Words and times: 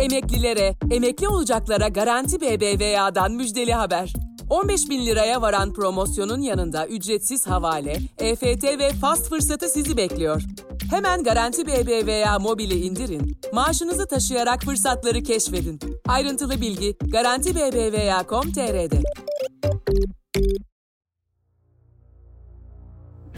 Emeklilere, 0.00 0.74
emekli 0.90 1.28
olacaklara 1.28 1.88
Garanti 1.88 2.40
BBVA'dan 2.40 3.32
müjdeli 3.32 3.72
haber. 3.72 4.12
15 4.50 4.90
bin 4.90 5.06
liraya 5.06 5.42
varan 5.42 5.72
promosyonun 5.72 6.40
yanında 6.40 6.86
ücretsiz 6.86 7.46
havale, 7.46 7.96
EFT 8.18 8.64
ve 8.64 8.92
fast 8.92 9.28
fırsatı 9.28 9.68
sizi 9.68 9.96
bekliyor. 9.96 10.42
Hemen 10.90 11.22
Garanti 11.22 11.66
BBVA 11.66 12.38
mobili 12.38 12.74
indirin, 12.74 13.40
maaşınızı 13.52 14.06
taşıyarak 14.06 14.62
fırsatları 14.62 15.22
keşfedin. 15.22 15.80
Ayrıntılı 16.08 16.60
bilgi 16.60 16.96
Garanti 17.12 17.54
BBVA.com.tr'de. 17.54 19.02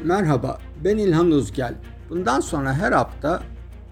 Merhaba, 0.04 0.58
ben 0.84 0.98
İlhan 0.98 1.30
Uzgel. 1.30 1.74
Bundan 2.10 2.40
sonra 2.40 2.74
her 2.74 2.92
hafta 2.92 3.42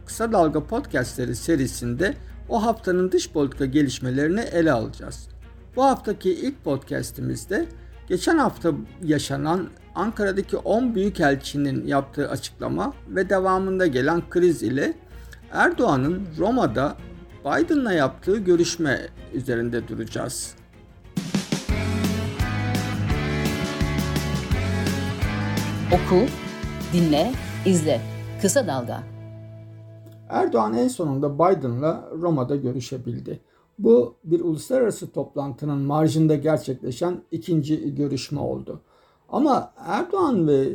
Kısa 0.06 0.32
Dalga 0.32 0.66
Podcastleri 0.66 1.36
serisinde 1.36 2.14
o 2.50 2.62
haftanın 2.62 3.12
dış 3.12 3.30
politika 3.30 3.66
gelişmelerini 3.66 4.40
ele 4.40 4.72
alacağız. 4.72 5.28
Bu 5.76 5.84
haftaki 5.84 6.30
ilk 6.30 6.64
podcastimizde 6.64 7.66
geçen 8.08 8.38
hafta 8.38 8.72
yaşanan 9.02 9.68
Ankara'daki 9.94 10.56
10 10.56 10.94
büyükelçinin 10.94 11.86
yaptığı 11.86 12.30
açıklama 12.30 12.92
ve 13.08 13.30
devamında 13.30 13.86
gelen 13.86 14.22
kriz 14.30 14.62
ile 14.62 14.94
Erdoğan'ın 15.52 16.26
Roma'da 16.38 16.96
Biden'la 17.44 17.92
yaptığı 17.92 18.38
görüşme 18.38 19.00
üzerinde 19.32 19.88
duracağız. 19.88 20.54
Oku, 25.92 26.26
dinle, 26.92 27.32
izle. 27.66 28.00
Kısa 28.42 28.66
Dalga. 28.66 29.19
Erdoğan 30.30 30.74
en 30.74 30.88
sonunda 30.88 31.34
Biden'la 31.34 32.10
Roma'da 32.20 32.56
görüşebildi. 32.56 33.40
Bu 33.78 34.14
bir 34.24 34.40
uluslararası 34.40 35.10
toplantının 35.10 35.78
marjında 35.78 36.36
gerçekleşen 36.36 37.22
ikinci 37.30 37.94
görüşme 37.94 38.40
oldu. 38.40 38.80
Ama 39.28 39.72
Erdoğan 39.86 40.48
ve 40.48 40.68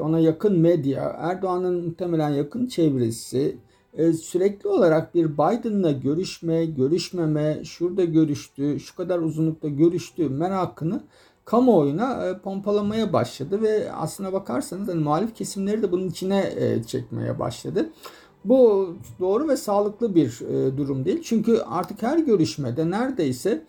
ona 0.00 0.18
yakın 0.18 0.58
medya, 0.58 1.16
Erdoğan'ın 1.18 1.84
muhtemelen 1.86 2.30
yakın 2.30 2.66
çevresi 2.66 3.56
e, 3.94 4.12
sürekli 4.12 4.68
olarak 4.68 5.14
bir 5.14 5.32
Biden'la 5.32 5.92
görüşme, 5.92 6.66
görüşmeme, 6.66 7.64
şurada 7.64 8.04
görüştü, 8.04 8.80
şu 8.80 8.96
kadar 8.96 9.18
uzunlukta 9.18 9.68
görüştü 9.68 10.28
merakını 10.28 11.02
kamuoyuna 11.44 12.26
e, 12.26 12.38
pompalamaya 12.38 13.12
başladı 13.12 13.62
ve 13.62 13.92
aslına 13.92 14.32
bakarsanız 14.32 14.88
hani 14.88 15.00
muhalif 15.00 15.34
kesimleri 15.34 15.82
de 15.82 15.92
bunun 15.92 16.08
içine 16.08 16.52
e, 16.56 16.82
çekmeye 16.82 17.38
başladı. 17.38 17.90
Bu 18.44 18.94
doğru 19.20 19.48
ve 19.48 19.56
sağlıklı 19.56 20.14
bir 20.14 20.40
e, 20.40 20.76
durum 20.76 21.04
değil. 21.04 21.22
Çünkü 21.22 21.58
artık 21.58 22.02
her 22.02 22.18
görüşmede 22.18 22.90
neredeyse 22.90 23.64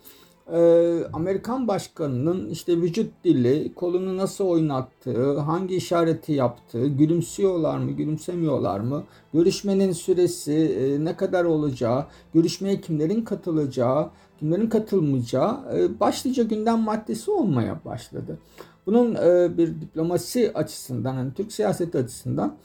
e, 0.52 1.00
Amerikan 1.12 1.68
başkanının 1.68 2.50
işte 2.50 2.76
vücut 2.76 3.12
dili, 3.24 3.74
kolunu 3.74 4.16
nasıl 4.16 4.44
oynattığı, 4.44 5.38
hangi 5.38 5.76
işareti 5.76 6.32
yaptığı, 6.32 6.86
gülümsüyorlar 6.86 7.78
mı, 7.78 7.90
gülümsemiyorlar 7.90 8.80
mı, 8.80 9.04
görüşmenin 9.32 9.92
süresi 9.92 10.52
e, 10.52 11.04
ne 11.04 11.16
kadar 11.16 11.44
olacağı, 11.44 12.06
görüşmeye 12.34 12.80
kimlerin 12.80 13.22
katılacağı, 13.22 14.10
kimlerin 14.38 14.68
katılmayacağı 14.68 15.60
e, 15.76 16.00
başlıca 16.00 16.42
gündem 16.42 16.80
maddesi 16.80 17.30
olmaya 17.30 17.80
başladı. 17.84 18.38
Bunun 18.86 19.14
e, 19.14 19.58
bir 19.58 19.80
diplomasi 19.80 20.52
açısından, 20.54 21.14
hani 21.14 21.34
Türk 21.34 21.52
siyaseti 21.52 21.98
açısından 21.98 22.56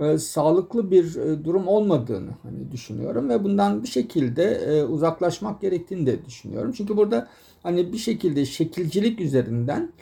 e, 0.00 0.18
sağlıklı 0.18 0.90
bir 0.90 1.16
e, 1.16 1.44
durum 1.44 1.68
olmadığını 1.68 2.30
hani 2.42 2.72
düşünüyorum 2.72 3.28
ve 3.28 3.44
bundan 3.44 3.82
bir 3.82 3.88
şekilde 3.88 4.44
e, 4.44 4.84
uzaklaşmak 4.84 5.60
gerektiğini 5.60 6.06
de 6.06 6.24
düşünüyorum. 6.26 6.72
Çünkü 6.76 6.96
burada 6.96 7.28
hani 7.62 7.92
bir 7.92 7.98
şekilde 7.98 8.44
şekilcilik 8.44 9.20
üzerinden 9.20 9.92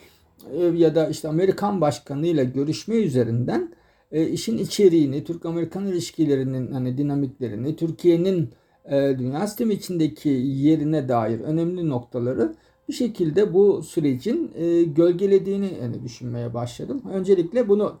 e, 0.53 0.63
ya 0.65 0.95
da 0.95 1.09
işte 1.09 1.27
Amerikan 1.27 1.81
başkanı 1.81 2.27
ile 2.27 2.43
görüşme 2.43 2.95
üzerinden 2.95 3.73
e, 4.11 4.27
işin 4.27 4.57
içeriğini, 4.57 5.23
Türk-Amerikan 5.23 5.87
ilişkilerinin 5.87 6.71
hani 6.71 6.97
dinamiklerini, 6.97 7.75
Türkiye'nin 7.75 8.49
e, 8.85 9.15
dünya 9.19 9.47
sistemi 9.47 9.73
içindeki 9.73 10.29
yerine 10.29 11.09
dair 11.09 11.39
önemli 11.39 11.89
noktaları 11.89 12.55
bir 12.89 12.93
şekilde 12.93 13.53
bu 13.53 13.83
sürecin 13.83 14.51
e, 14.55 14.83
gölgelediğini 14.83 15.73
yani 15.81 16.03
düşünmeye 16.03 16.53
başladım. 16.53 17.01
Öncelikle 17.13 17.69
bunu 17.69 17.99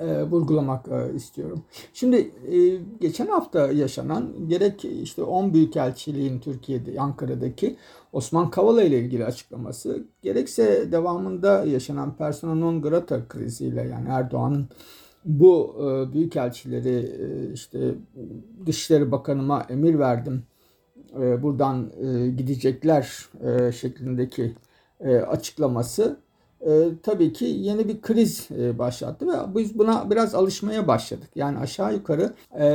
e, 0.00 0.22
vurgulamak 0.22 0.88
e, 0.88 1.14
istiyorum. 1.14 1.62
Şimdi 1.92 2.16
e, 2.52 2.78
geçen 3.00 3.26
hafta 3.26 3.72
yaşanan 3.72 4.48
gerek 4.48 4.84
işte 4.84 5.22
10 5.22 5.54
büyükelçiliğin 5.54 6.40
Türkiye'de 6.40 7.00
Ankara'daki 7.00 7.76
Osman 8.12 8.50
Kavala 8.50 8.82
ile 8.82 9.00
ilgili 9.00 9.24
açıklaması 9.24 10.04
gerekse 10.22 10.92
devamında 10.92 11.64
yaşanan 11.64 12.16
persona 12.16 12.54
non 12.54 12.82
grata 12.82 13.28
kriziyle 13.28 13.82
yani 13.82 14.08
Erdoğan'ın 14.08 14.68
bu 15.24 15.76
e, 15.78 16.12
büyükelçileri 16.12 17.10
e, 17.20 17.52
işte 17.52 17.94
Dışişleri 18.66 19.12
Bakanıma 19.12 19.66
emir 19.68 19.98
verdim 19.98 20.42
e, 21.20 21.42
buradan 21.42 21.90
e, 22.02 22.28
gidecekler 22.28 23.28
e, 23.44 23.72
şeklindeki 23.72 24.54
e, 25.00 25.16
açıklaması 25.16 26.20
e, 26.66 26.88
tabii 27.02 27.32
ki 27.32 27.44
yeni 27.44 27.88
bir 27.88 28.00
kriz 28.00 28.48
e, 28.58 28.78
başlattı 28.78 29.26
ve 29.28 29.58
biz 29.58 29.78
buna 29.78 30.10
biraz 30.10 30.34
alışmaya 30.34 30.88
başladık. 30.88 31.28
Yani 31.34 31.58
aşağı 31.58 31.94
yukarı 31.94 32.32
e, 32.58 32.66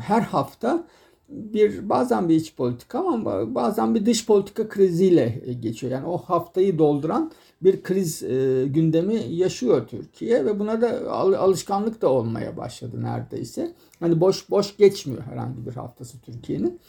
her 0.00 0.20
hafta 0.20 0.84
bir 1.28 1.88
bazen 1.88 2.28
bir 2.28 2.34
iç 2.34 2.56
politika 2.56 2.98
ama 2.98 3.54
bazen 3.54 3.94
bir 3.94 4.06
dış 4.06 4.26
politika 4.26 4.68
kriziyle 4.68 5.42
e, 5.46 5.52
geçiyor. 5.52 5.92
Yani 5.92 6.06
o 6.06 6.18
haftayı 6.18 6.78
dolduran 6.78 7.32
bir 7.62 7.82
kriz 7.82 8.22
e, 8.22 8.64
gündemi 8.66 9.14
yaşıyor 9.14 9.86
Türkiye 9.86 10.44
ve 10.46 10.58
buna 10.58 10.80
da 10.80 11.12
alışkanlık 11.12 12.02
da 12.02 12.08
olmaya 12.08 12.56
başladı 12.56 13.02
neredeyse. 13.02 13.72
Hani 14.00 14.20
boş 14.20 14.50
boş 14.50 14.76
geçmiyor 14.76 15.22
herhangi 15.22 15.66
bir 15.66 15.72
haftası 15.72 16.20
Türkiye'nin. 16.20 16.80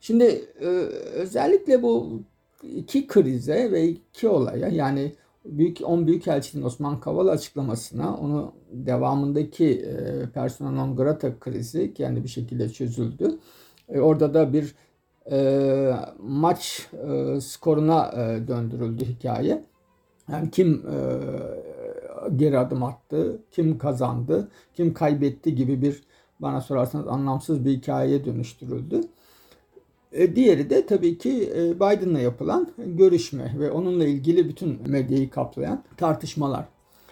Şimdi 0.00 0.24
e, 0.60 0.66
özellikle 1.14 1.82
bu 1.82 2.22
iki 2.62 3.06
krize 3.06 3.72
ve 3.72 3.88
iki 3.88 4.28
olaya 4.28 4.68
yani 4.68 5.12
Büyük 5.44 5.78
10 5.84 6.06
Büyükelçinin 6.06 6.62
Osman 6.62 7.00
Kavala 7.00 7.30
açıklamasına 7.30 8.16
onu 8.16 8.52
devamındaki 8.72 9.66
e, 9.66 10.26
persona 10.30 10.70
non 10.70 10.96
grata 10.96 11.38
krizi 11.38 11.94
kendi 11.94 12.24
bir 12.24 12.28
şekilde 12.28 12.68
çözüldü. 12.68 13.38
E, 13.88 14.00
orada 14.00 14.34
da 14.34 14.52
bir 14.52 14.74
e, 15.30 15.94
maç 16.18 16.88
e, 17.08 17.40
skoruna 17.40 18.12
e, 18.12 18.48
döndürüldü 18.48 19.04
hikaye. 19.04 19.64
Yani 20.28 20.50
kim 20.50 20.86
e, 20.86 20.96
geri 22.36 22.58
adım 22.58 22.82
attı, 22.82 23.38
kim 23.50 23.78
kazandı, 23.78 24.48
kim 24.74 24.94
kaybetti 24.94 25.54
gibi 25.54 25.82
bir 25.82 26.02
bana 26.40 26.60
sorarsanız 26.60 27.08
anlamsız 27.08 27.64
bir 27.64 27.70
hikayeye 27.70 28.24
dönüştürüldü. 28.24 29.00
E, 30.12 30.36
diğeri 30.36 30.70
de 30.70 30.86
tabii 30.86 31.18
ki 31.18 31.52
e, 31.56 31.76
Biden'la 31.76 32.20
yapılan 32.20 32.68
görüşme 32.78 33.54
ve 33.58 33.70
onunla 33.70 34.04
ilgili 34.04 34.48
bütün 34.48 34.90
medyayı 34.90 35.30
kaplayan 35.30 35.84
tartışmalar. 35.96 36.64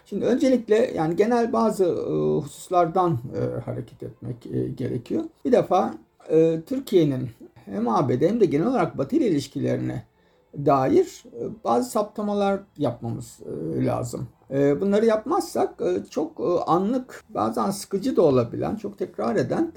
Şimdi 0.06 0.24
öncelikle 0.24 0.92
yani 0.96 1.16
genel 1.16 1.52
bazı 1.52 1.84
e, 1.84 1.88
hususlardan 2.40 3.18
hareket 3.64 4.02
etmek 4.02 4.42
gerekiyor. 4.78 5.24
Bir 5.44 5.52
defa 5.52 5.94
Türkiye'nin 6.66 7.28
hem 7.54 7.88
ABD 7.88 8.20
hem 8.20 8.40
de 8.40 8.44
genel 8.44 8.66
olarak 8.66 8.98
Batı 8.98 9.16
ile 9.16 9.28
ilişkilerine 9.28 10.04
dair 10.56 11.24
bazı 11.64 11.90
saptamalar 11.90 12.60
yapmamız 12.78 13.40
lazım. 13.76 14.28
Bunları 14.50 15.06
yapmazsak 15.06 15.82
çok 16.10 16.62
anlık 16.66 17.24
bazen 17.28 17.70
sıkıcı 17.70 18.16
da 18.16 18.22
olabilen, 18.22 18.76
çok 18.76 18.98
tekrar 18.98 19.36
eden 19.36 19.72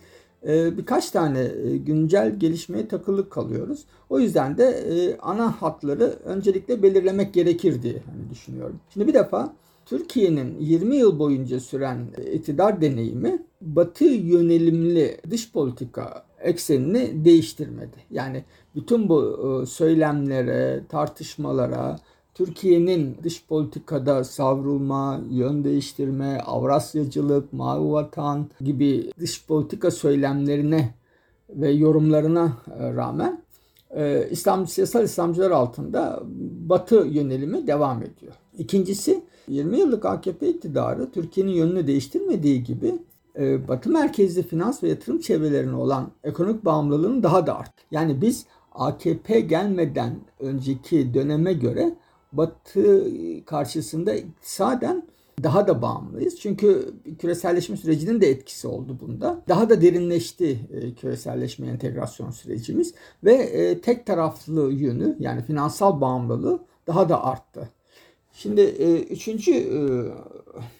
birkaç 0.47 1.11
tane 1.11 1.39
e, 1.39 1.77
güncel 1.77 2.39
gelişmeye 2.39 2.87
takılı 2.87 3.29
kalıyoruz. 3.29 3.85
O 4.09 4.19
yüzden 4.19 4.57
de 4.57 4.65
e, 4.65 5.17
ana 5.17 5.61
hatları 5.61 6.13
öncelikle 6.25 6.83
belirlemek 6.83 7.33
gerekir 7.33 7.81
diye 7.81 8.01
hani 8.05 8.29
düşünüyorum. 8.29 8.79
Şimdi 8.89 9.07
bir 9.07 9.13
defa 9.13 9.53
Türkiye'nin 9.85 10.59
20 10.59 10.95
yıl 10.95 11.19
boyunca 11.19 11.59
süren 11.59 12.07
iktidar 12.33 12.81
deneyimi 12.81 13.45
batı 13.61 14.05
yönelimli 14.05 15.17
dış 15.29 15.51
politika 15.51 16.25
eksenini 16.41 17.25
değiştirmedi. 17.25 17.97
Yani 18.11 18.43
bütün 18.75 19.09
bu 19.09 19.39
e, 19.63 19.65
söylemlere, 19.65 20.83
tartışmalara, 20.89 21.99
Türkiye'nin 22.33 23.17
dış 23.23 23.45
politikada 23.47 24.23
savrulma, 24.23 25.21
yön 25.29 25.63
değiştirme, 25.63 26.39
Avrasyacılık, 26.39 27.53
mavi 27.53 27.91
vatan 27.91 28.49
gibi 28.61 29.11
dış 29.19 29.45
politika 29.47 29.91
söylemlerine 29.91 30.93
ve 31.49 31.71
yorumlarına 31.71 32.57
e, 32.79 32.93
rağmen 32.93 33.41
e, 33.95 34.27
İslam 34.31 34.67
siyasal 34.67 35.03
İslamcılar 35.03 35.51
altında 35.51 36.23
Batı 36.69 36.95
yönelimi 36.95 37.67
devam 37.67 38.03
ediyor. 38.03 38.33
İkincisi 38.57 39.23
20 39.47 39.79
yıllık 39.79 40.05
AKP 40.05 40.47
iktidarı 40.47 41.11
Türkiye'nin 41.11 41.51
yönünü 41.51 41.87
değiştirmediği 41.87 42.63
gibi 42.63 42.95
e, 43.39 43.67
Batı 43.67 43.89
merkezli 43.89 44.43
finans 44.43 44.83
ve 44.83 44.89
yatırım 44.89 45.19
çevrelerine 45.19 45.75
olan 45.75 46.11
ekonomik 46.23 46.65
bağımlılığının 46.65 47.23
daha 47.23 47.47
da 47.47 47.57
arttı. 47.57 47.83
Yani 47.91 48.21
biz 48.21 48.45
AKP 48.71 49.39
gelmeden 49.39 50.15
önceki 50.39 51.13
döneme 51.13 51.53
göre 51.53 51.95
Batı 52.33 53.05
karşısında 53.45 54.13
iktisaden 54.13 55.03
daha 55.43 55.67
da 55.67 55.81
bağımlıyız. 55.81 56.39
Çünkü 56.39 56.93
küreselleşme 57.19 57.77
sürecinin 57.77 58.21
de 58.21 58.29
etkisi 58.29 58.67
oldu 58.67 58.97
bunda. 59.01 59.41
Daha 59.47 59.69
da 59.69 59.81
derinleşti 59.81 60.59
e, 60.73 60.93
küreselleşme 60.93 61.67
entegrasyon 61.67 62.31
sürecimiz 62.31 62.93
ve 63.23 63.33
e, 63.33 63.81
tek 63.81 64.05
taraflı 64.05 64.71
yönü 64.71 65.15
yani 65.19 65.41
finansal 65.41 66.01
bağımlılığı 66.01 66.59
daha 66.87 67.09
da 67.09 67.23
arttı. 67.23 67.69
Şimdi 68.33 68.61
e, 68.61 68.99
üçüncü 68.99 69.73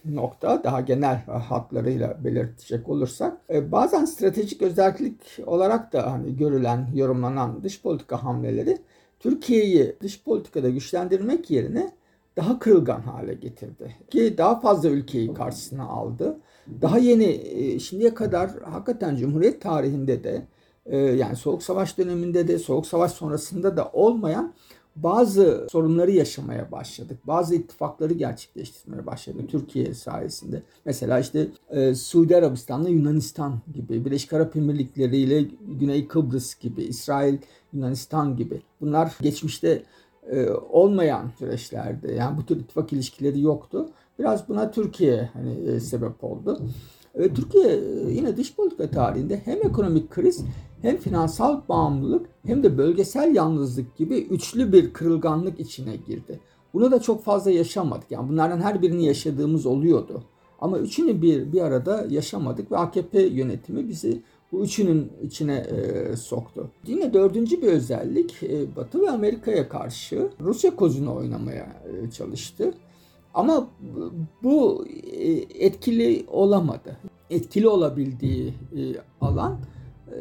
nokta 0.06 0.64
daha 0.64 0.82
genel 0.82 1.26
hatlarıyla 1.26 2.24
belirtecek 2.24 2.90
olursak 2.90 3.38
bazen 3.72 4.06
stratejik 4.06 4.62
özellik 4.62 5.40
olarak 5.46 5.94
da 5.94 6.12
hani 6.12 6.36
görülen 6.38 6.90
yorumlanan 6.94 7.64
dış 7.64 7.82
politika 7.82 8.24
hamleleri 8.24 8.78
Türkiye'yi 9.24 9.96
dış 10.02 10.24
politikada 10.24 10.70
güçlendirmek 10.70 11.52
yerine 11.52 11.92
daha 12.38 12.60
kırılgan 12.60 13.02
hale 13.02 13.34
getirdi. 13.34 13.96
Ki 14.10 14.36
daha 14.38 14.60
fazla 14.60 14.90
ülkeyi 14.90 15.34
karşısına 15.34 15.84
aldı. 15.84 16.40
Daha 16.82 16.98
yeni 16.98 17.42
e, 17.44 17.80
şimdiye 17.80 18.14
kadar 18.14 18.52
hakikaten 18.64 19.16
Cumhuriyet 19.16 19.62
tarihinde 19.62 20.24
de 20.24 20.48
e, 20.86 20.98
yani 20.98 21.36
Soğuk 21.36 21.64
Savaş 21.64 21.98
döneminde 21.98 22.48
de 22.48 22.60
Soğuk 22.60 22.88
Savaş 22.88 23.12
sonrasında 23.12 23.78
da 23.78 23.90
olmayan 23.94 24.54
bazı 24.96 25.68
sorunları 25.72 26.12
yaşamaya 26.12 26.72
başladık. 26.72 27.20
Bazı 27.28 27.56
ittifakları 27.56 28.14
gerçekleştirmeye 28.14 29.06
başladı 29.06 29.38
Türkiye 29.48 29.94
sayesinde. 29.94 30.64
Mesela 30.86 31.20
işte 31.20 31.48
e, 31.70 31.96
Suudi 31.96 32.38
Arabistan'la 32.38 32.90
Yunanistan 32.90 33.62
gibi, 33.74 34.06
Birleşik 34.06 34.34
Arap 34.34 34.56
Emirlikleri 34.56 35.18
ile 35.18 35.46
Güney 35.68 36.08
Kıbrıs 36.08 36.60
gibi, 36.60 36.84
İsrail, 36.84 37.38
Yunanistan 37.74 38.36
gibi. 38.36 38.62
Bunlar 38.82 39.14
geçmişte 39.22 39.84
e, 40.32 40.50
olmayan 40.50 41.32
süreçlerde 41.40 42.12
yani 42.12 42.38
bu 42.38 42.46
tür 42.46 42.58
ittifak 42.58 42.94
ilişkileri 42.94 43.42
yoktu. 43.42 43.90
Biraz 44.20 44.50
buna 44.50 44.72
Türkiye 44.72 45.30
hani 45.34 45.54
e, 45.54 45.80
sebep 45.80 46.24
oldu. 46.24 46.60
E, 47.16 47.34
Türkiye 47.34 47.80
yine 48.10 48.38
dış 48.38 48.56
politika 48.56 48.90
tarihinde 48.90 49.42
hem 49.46 49.58
ekonomik 49.58 50.10
kriz 50.10 50.46
hem 50.82 50.98
finansal 50.98 51.62
bağımlılık 51.70 52.26
hem 52.46 52.64
de 52.64 52.78
bölgesel 52.78 53.36
yalnızlık 53.36 53.98
gibi 53.98 54.18
üçlü 54.18 54.74
bir 54.74 54.94
kırılganlık 54.94 55.60
içine 55.60 55.96
girdi. 55.96 56.40
Bunu 56.74 56.92
da 56.92 57.02
çok 57.02 57.24
fazla 57.24 57.52
yaşamadık. 57.52 58.12
Yani 58.12 58.30
bunlardan 58.30 58.62
her 58.62 58.82
birini 58.82 59.06
yaşadığımız 59.06 59.66
oluyordu. 59.66 60.24
Ama 60.60 60.80
üçünü 60.80 61.22
bir 61.22 61.54
bir 61.54 61.62
arada 61.62 62.06
yaşamadık 62.10 62.72
ve 62.72 62.78
AKP 62.78 63.22
yönetimi 63.22 63.90
bizi 63.90 64.22
bu 64.54 64.64
üçünün 64.64 65.12
içine 65.22 65.56
e, 65.56 66.16
soktu. 66.16 66.72
Yine 66.88 67.14
dördüncü 67.14 67.62
bir 67.62 67.68
özellik 67.68 68.44
e, 68.44 68.76
Batı 68.76 69.02
ve 69.02 69.10
Amerika'ya 69.10 69.70
karşı 69.70 70.30
Rusya 70.42 70.76
kozunu 70.76 71.16
oynamaya 71.16 71.84
e, 72.06 72.12
çalıştı. 72.12 72.74
Ama 73.34 73.68
bu 74.44 74.88
e, 75.12 75.32
etkili 75.66 76.26
olamadı. 76.28 76.98
Etkili 77.30 77.68
olabildiği 77.68 78.54
e, 78.78 78.82
alan 79.22 79.60
e, 80.08 80.16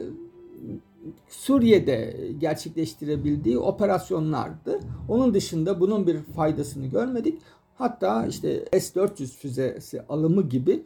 Suriye'de 1.28 2.16
gerçekleştirebildiği 2.40 3.58
operasyonlardı. 3.58 4.80
Onun 5.08 5.34
dışında 5.34 5.80
bunun 5.80 6.06
bir 6.06 6.22
faydasını 6.22 6.86
görmedik. 6.86 7.38
Hatta 7.74 8.26
işte 8.26 8.64
S-400 8.72 9.26
füzesi 9.26 10.02
alımı 10.02 10.48
gibi 10.48 10.82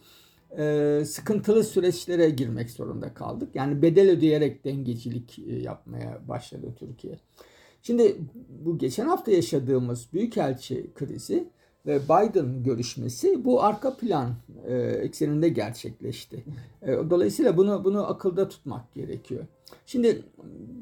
e, 0.58 1.02
sıkıntılı 1.06 1.64
süreçlere 1.64 2.30
girmek 2.30 2.70
zorunda 2.70 3.14
kaldık. 3.14 3.48
Yani 3.54 3.82
bedel 3.82 4.10
ödeyerek 4.10 4.64
dengecilik 4.64 5.38
e, 5.38 5.54
yapmaya 5.54 6.20
başladı 6.28 6.74
Türkiye. 6.78 7.18
Şimdi 7.82 8.16
bu 8.64 8.78
geçen 8.78 9.06
hafta 9.06 9.30
yaşadığımız 9.30 10.12
büyükelçi 10.12 10.90
krizi 10.94 11.48
ve 11.86 12.00
Biden 12.04 12.62
görüşmesi 12.62 13.44
bu 13.44 13.62
arka 13.62 13.96
plan 13.96 14.34
e, 14.66 14.76
ekseninde 14.76 15.48
gerçekleşti. 15.48 16.44
Dolayısıyla 16.86 17.56
bunu 17.56 17.84
bunu 17.84 18.06
akılda 18.06 18.48
tutmak 18.48 18.94
gerekiyor. 18.94 19.46
Şimdi 19.86 20.22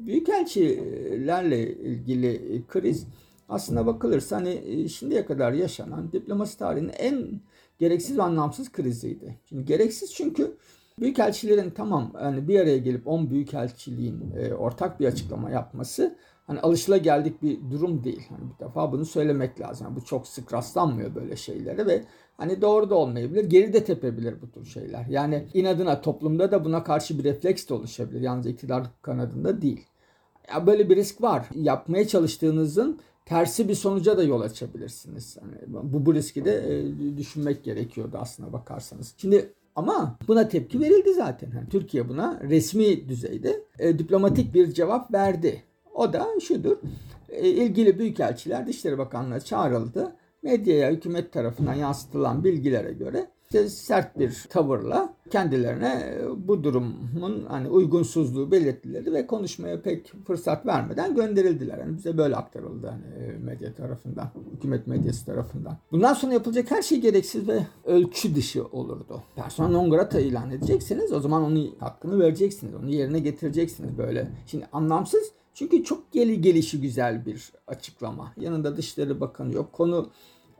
büyükelçilerle 0.05 1.75
ilgili 1.75 2.63
kriz 2.67 3.07
aslında 3.49 3.85
bakılırsa 3.85 4.35
hani 4.35 4.61
e, 4.65 4.87
şimdiye 4.87 5.25
kadar 5.25 5.51
yaşanan 5.51 6.11
diplomasi 6.11 6.57
tarihinin 6.57 6.93
en 6.97 7.41
gereksiz 7.79 8.17
ve 8.17 8.23
anlamsız 8.23 8.71
kriziydi. 8.71 9.39
Şimdi 9.49 9.65
gereksiz 9.65 10.13
çünkü 10.13 10.57
büyükelçilerin 10.99 11.69
tamam 11.69 12.11
yani 12.21 12.47
bir 12.47 12.59
araya 12.59 12.77
gelip 12.77 13.07
10 13.07 13.29
büyükelçiliğin 13.29 14.31
e, 14.37 14.53
ortak 14.53 14.99
bir 14.99 15.05
açıklama 15.05 15.49
yapması 15.49 16.15
hani 16.47 16.59
alışıla 16.59 16.97
geldik 16.97 17.41
bir 17.41 17.71
durum 17.71 18.03
değil. 18.03 18.27
Hani 18.29 18.51
bir 18.53 18.65
defa 18.65 18.91
bunu 18.91 19.05
söylemek 19.05 19.61
lazım. 19.61 19.87
Yani 19.87 19.95
bu 19.95 20.05
çok 20.05 20.27
sık 20.27 20.53
rastlanmıyor 20.53 21.15
böyle 21.15 21.35
şeylere 21.35 21.85
ve 21.85 22.03
hani 22.37 22.61
doğru 22.61 22.89
da 22.89 22.95
olmayabilir. 22.95 23.45
Geri 23.45 23.73
de 23.73 23.83
tepebilir 23.83 24.41
bu 24.41 24.51
tür 24.51 24.65
şeyler. 24.65 25.05
Yani 25.05 25.47
inadına 25.53 26.01
toplumda 26.01 26.51
da 26.51 26.65
buna 26.65 26.83
karşı 26.83 27.19
bir 27.19 27.23
refleks 27.23 27.69
de 27.69 27.73
oluşabilir. 27.73 28.21
Yalnız 28.21 28.45
iktidar 28.45 28.87
kanadında 29.01 29.61
değil. 29.61 29.85
Ya 30.53 30.67
böyle 30.67 30.89
bir 30.89 30.95
risk 30.95 31.21
var. 31.21 31.49
Yapmaya 31.55 32.07
çalıştığınızın 32.07 32.99
tersi 33.25 33.69
bir 33.69 33.75
sonuca 33.75 34.17
da 34.17 34.23
yol 34.23 34.41
açabilirsiniz. 34.41 35.37
Yani 35.41 35.55
bu, 35.67 36.05
bu 36.05 36.13
riski 36.13 36.45
de 36.45 36.79
e, 36.79 37.17
düşünmek 37.17 37.63
gerekiyordu 37.63 38.17
aslına 38.21 38.53
bakarsanız. 38.53 39.13
Şimdi 39.17 39.53
ama 39.75 40.17
buna 40.27 40.47
tepki 40.47 40.79
verildi 40.79 41.13
zaten. 41.13 41.51
Yani 41.55 41.69
Türkiye 41.69 42.09
buna 42.09 42.39
resmi 42.41 43.09
düzeyde 43.09 43.63
e, 43.79 43.99
diplomatik 43.99 44.53
bir 44.53 44.73
cevap 44.73 45.13
verdi. 45.13 45.63
O 45.93 46.13
da 46.13 46.27
şudur. 46.41 46.77
E, 47.29 47.49
ilgili 47.49 47.99
büyükelçiler 47.99 48.67
Dışişleri 48.67 48.97
Bakanlığı 48.97 49.39
çağrıldı. 49.39 50.15
Medyaya 50.43 50.91
hükümet 50.91 51.33
tarafından 51.33 51.73
yansıtılan 51.73 52.43
bilgilere 52.43 52.93
göre 52.93 53.27
sert 53.67 54.19
bir 54.19 54.45
tavırla 54.49 55.13
kendilerine 55.29 56.17
bu 56.37 56.63
durumun 56.63 57.45
hani 57.47 57.69
uygunsuzluğu 57.69 58.51
belirttiler 58.51 59.13
ve 59.13 59.27
konuşmaya 59.27 59.81
pek 59.81 60.13
fırsat 60.27 60.65
vermeden 60.65 61.15
gönderildiler. 61.15 61.77
Yani 61.77 61.97
bize 61.97 62.17
böyle 62.17 62.35
aktarıldı 62.35 62.87
hani 62.87 63.37
medya 63.43 63.73
tarafından, 63.73 64.31
hükümet 64.55 64.87
medyası 64.87 65.25
tarafından. 65.25 65.77
Bundan 65.91 66.13
sonra 66.13 66.33
yapılacak 66.33 66.71
her 66.71 66.81
şey 66.81 67.01
gereksiz 67.01 67.47
ve 67.47 67.59
ölçü 67.85 68.35
dışı 68.35 68.65
olurdu. 68.65 69.23
Persona 69.35 69.67
non 69.67 69.89
grata 69.89 70.19
ilan 70.19 70.51
edeceksiniz 70.51 71.13
o 71.13 71.19
zaman 71.19 71.43
onun 71.43 71.75
hakkını 71.79 72.19
vereceksiniz. 72.19 72.75
Onu 72.75 72.89
yerine 72.89 73.19
getireceksiniz 73.19 73.97
böyle. 73.97 74.27
Şimdi 74.47 74.65
anlamsız 74.71 75.31
çünkü 75.53 75.83
çok 75.83 76.11
geli 76.11 76.41
gelişi 76.41 76.81
güzel 76.81 77.25
bir 77.25 77.51
açıklama. 77.67 78.33
Yanında 78.37 78.77
Dışişleri 78.77 79.19
Bakanı 79.21 79.53
yok. 79.53 79.73
Konu 79.73 80.09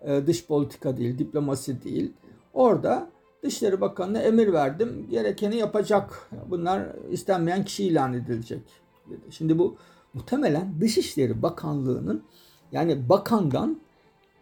e, 0.01 0.27
dış 0.27 0.45
politika 0.45 0.97
değil, 0.97 1.17
diplomasi 1.17 1.83
değil. 1.83 2.13
Orada 2.55 3.09
Dışişleri 3.43 3.81
Bakanı'na 3.81 4.19
emir 4.19 4.53
verdim. 4.53 5.07
Gerekeni 5.09 5.57
yapacak. 5.57 6.29
Bunlar 6.49 6.87
istenmeyen 7.11 7.65
kişi 7.65 7.83
ilan 7.83 8.13
edilecek. 8.13 8.61
Dedi. 9.09 9.21
Şimdi 9.29 9.59
bu 9.59 9.75
muhtemelen 10.13 10.73
Dışişleri 10.81 11.41
Bakanlığı'nın 11.41 12.23
yani 12.71 13.09
bakandan 13.09 13.79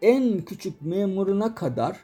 en 0.02 0.42
küçük 0.42 0.82
memuruna 0.82 1.56
kadar 1.56 2.00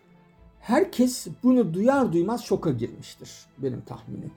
herkes 0.60 1.28
bunu 1.44 1.74
duyar 1.74 2.14
duymaz 2.14 2.44
şoka 2.44 2.72
girmiştir 2.72 3.30
benim 3.58 3.82
tahminim. 3.82 4.32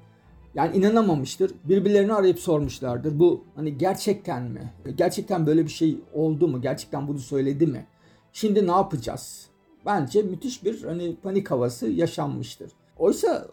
Yani 0.54 0.76
inanamamıştır. 0.76 1.54
Birbirlerini 1.64 2.14
arayıp 2.14 2.38
sormuşlardır. 2.38 3.18
Bu 3.18 3.44
hani 3.56 3.78
gerçekten 3.78 4.42
mi? 4.42 4.72
Gerçekten 4.94 5.46
böyle 5.46 5.64
bir 5.64 5.70
şey 5.70 5.98
oldu 6.12 6.48
mu? 6.48 6.60
Gerçekten 6.60 7.08
bunu 7.08 7.18
söyledi 7.18 7.66
mi? 7.66 7.86
Şimdi 8.32 8.66
ne 8.66 8.70
yapacağız? 8.70 9.51
Bence 9.86 10.22
müthiş 10.22 10.64
bir 10.64 10.82
hani 10.82 11.16
panik 11.16 11.50
havası 11.50 11.86
yaşanmıştır. 11.86 12.72
Oysa 12.98 13.48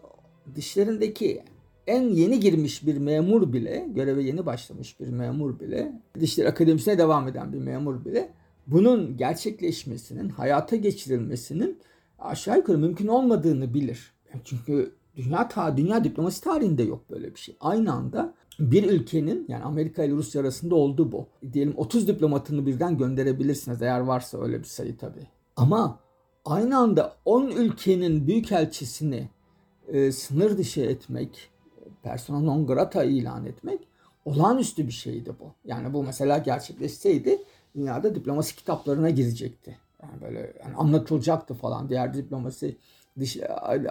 dişlerindeki 0.56 1.42
en 1.86 2.02
yeni 2.02 2.40
girmiş 2.40 2.86
bir 2.86 2.98
memur 2.98 3.52
bile, 3.52 3.86
göreve 3.94 4.22
yeni 4.22 4.46
başlamış 4.46 5.00
bir 5.00 5.08
memur 5.08 5.60
bile, 5.60 6.00
Dişler 6.20 6.46
Akademisi'ne 6.46 6.98
devam 6.98 7.28
eden 7.28 7.52
bir 7.52 7.58
memur 7.58 8.04
bile 8.04 8.30
bunun 8.66 9.16
gerçekleşmesinin, 9.16 10.28
hayata 10.28 10.76
geçirilmesinin 10.76 11.78
aşağı 12.18 12.56
yukarı 12.56 12.78
mümkün 12.78 13.06
olmadığını 13.06 13.74
bilir. 13.74 14.12
Çünkü 14.44 14.92
dünya 15.16 15.48
ta 15.48 15.76
dünya 15.76 16.04
diplomasi 16.04 16.40
tarihinde 16.40 16.82
yok 16.82 17.10
böyle 17.10 17.34
bir 17.34 17.40
şey. 17.40 17.56
Aynı 17.60 17.92
anda 17.92 18.34
bir 18.60 18.90
ülkenin 18.90 19.44
yani 19.48 19.64
Amerika 19.64 20.04
ile 20.04 20.12
Rusya 20.12 20.40
arasında 20.40 20.74
oldu 20.74 21.12
bu. 21.12 21.26
Diyelim 21.52 21.74
30 21.76 22.08
diplomatını 22.08 22.66
birden 22.66 22.98
gönderebilirsiniz 22.98 23.82
eğer 23.82 24.00
varsa 24.00 24.42
öyle 24.42 24.58
bir 24.58 24.64
sayı 24.64 24.96
tabii. 24.96 25.26
Ama 25.56 25.98
aynı 26.44 26.78
anda 26.78 27.16
10 27.24 27.46
ülkenin 27.46 28.26
büyükelçisini 28.26 29.28
e, 29.88 30.12
sınır 30.12 30.58
dışı 30.58 30.80
etmek, 30.80 31.50
persona 32.02 32.40
non 32.40 32.66
grata 32.66 33.04
ilan 33.04 33.46
etmek 33.46 33.80
olağanüstü 34.24 34.86
bir 34.86 34.92
şeydi 34.92 35.32
bu. 35.40 35.52
Yani 35.64 35.92
bu 35.92 36.02
mesela 36.02 36.38
gerçekleşseydi 36.38 37.42
dünyada 37.74 38.14
diplomasi 38.14 38.56
kitaplarına 38.56 39.10
girecekti. 39.10 39.78
Yani 40.02 40.20
böyle 40.22 40.52
yani 40.64 40.76
anlatılacaktı 40.76 41.54
falan 41.54 41.88
diğer 41.88 42.14
diplomasi 42.14 42.76
dış 43.18 43.36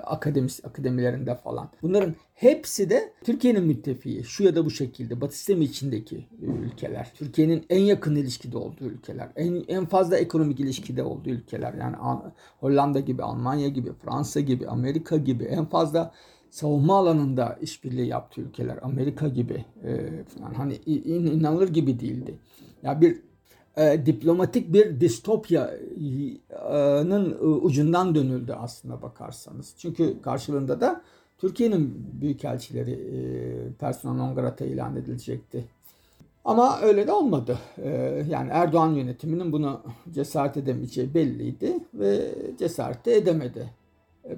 akademis 0.03 0.65
akademilerinde 0.65 1.35
falan. 1.35 1.69
Bunların 1.81 2.15
hepsi 2.33 2.89
de 2.89 3.13
Türkiye'nin 3.23 3.63
müttefiği. 3.63 4.23
Şu 4.23 4.43
ya 4.43 4.55
da 4.55 4.65
bu 4.65 4.71
şekilde 4.71 5.21
Batı 5.21 5.35
sistemi 5.35 5.65
içindeki 5.65 6.27
ülkeler. 6.41 7.11
Türkiye'nin 7.15 7.65
en 7.69 7.81
yakın 7.81 8.15
ilişkide 8.15 8.57
olduğu 8.57 8.85
ülkeler. 8.85 9.29
En, 9.35 9.63
en 9.67 9.85
fazla 9.85 10.17
ekonomik 10.17 10.59
ilişkide 10.59 11.03
olduğu 11.03 11.29
ülkeler. 11.29 11.73
Yani 11.73 11.95
Hollanda 12.59 12.99
gibi, 12.99 13.23
Almanya 13.23 13.67
gibi, 13.67 13.93
Fransa 13.93 14.39
gibi, 14.39 14.67
Amerika 14.67 15.17
gibi 15.17 15.43
en 15.43 15.65
fazla 15.65 16.13
savunma 16.49 16.97
alanında 16.97 17.57
işbirliği 17.61 18.07
yaptığı 18.07 18.41
ülkeler 18.41 18.79
Amerika 18.81 19.27
gibi 19.27 19.65
e, 19.83 20.23
falan 20.23 20.53
hani 20.53 20.75
in, 20.85 21.25
inanılır 21.25 21.69
gibi 21.69 21.99
değildi. 21.99 22.39
Ya 22.83 23.01
bir 23.01 23.21
e, 23.79 24.05
diplomatik 24.05 24.73
bir 24.73 24.99
distopyanın 24.99 25.71
e, 27.31 27.45
ucundan 27.45 28.15
dönüldü 28.15 28.53
aslında 28.53 29.01
bakarsanız. 29.01 29.73
Çünkü 29.77 30.21
karşılığında 30.21 30.81
da 30.81 31.01
Türkiye'nin 31.37 32.07
büyükelçileri 32.21 32.91
e, 32.91 33.19
persona 33.79 34.13
non 34.13 34.35
grata 34.35 34.65
ilan 34.65 34.95
edilecekti. 34.95 35.65
Ama 36.45 36.79
öyle 36.81 37.07
de 37.07 37.11
olmadı. 37.11 37.59
E, 37.77 37.89
yani 38.29 38.49
Erdoğan 38.51 38.89
yönetiminin 38.89 39.51
bunu 39.51 39.81
cesaret 40.13 40.57
edemeyeceği 40.57 41.13
belliydi 41.13 41.79
ve 41.93 42.35
cesaret 42.59 43.05
de 43.05 43.15
edemedi 43.15 43.69